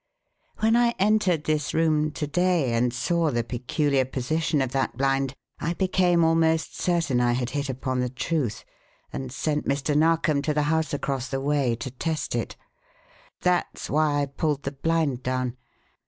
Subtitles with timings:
[0.61, 5.35] "When I entered this room to day and saw the peculiar position of that blind
[5.59, 8.65] I became almost certain I had hit upon the truth,
[9.13, 9.95] and sent Mr.
[9.95, 12.55] Narkom to the house across the way to test it.
[13.41, 15.55] That's why I pulled the blind down.